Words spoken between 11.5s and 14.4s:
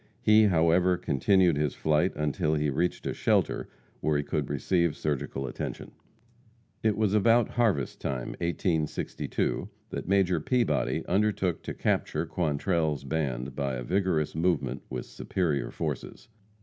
to capture Quantrell's band by a vigorous